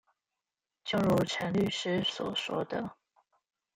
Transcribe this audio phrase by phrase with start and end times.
[0.83, 2.95] 就如陳律師所說的